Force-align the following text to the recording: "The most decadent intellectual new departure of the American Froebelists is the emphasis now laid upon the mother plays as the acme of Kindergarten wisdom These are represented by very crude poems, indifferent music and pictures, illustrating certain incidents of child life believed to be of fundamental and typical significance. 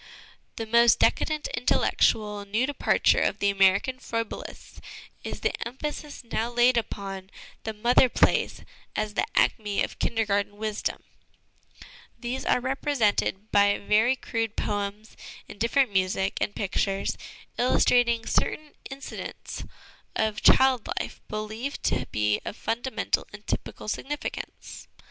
"The 0.55 0.65
most 0.65 0.97
decadent 0.97 1.47
intellectual 1.53 2.43
new 2.43 2.65
departure 2.65 3.19
of 3.19 3.37
the 3.37 3.51
American 3.51 3.99
Froebelists 3.99 4.79
is 5.23 5.41
the 5.41 5.53
emphasis 5.63 6.23
now 6.23 6.49
laid 6.49 6.75
upon 6.75 7.29
the 7.65 7.73
mother 7.75 8.09
plays 8.09 8.63
as 8.95 9.13
the 9.13 9.27
acme 9.35 9.83
of 9.83 9.99
Kindergarten 9.99 10.57
wisdom 10.57 11.03
These 12.19 12.45
are 12.45 12.59
represented 12.59 13.51
by 13.51 13.77
very 13.77 14.15
crude 14.15 14.55
poems, 14.55 15.15
indifferent 15.47 15.91
music 15.93 16.35
and 16.41 16.55
pictures, 16.55 17.15
illustrating 17.59 18.25
certain 18.25 18.73
incidents 18.89 19.63
of 20.15 20.41
child 20.41 20.89
life 20.99 21.21
believed 21.27 21.83
to 21.83 22.07
be 22.07 22.41
of 22.43 22.57
fundamental 22.57 23.27
and 23.31 23.45
typical 23.45 23.87
significance. 23.87 24.87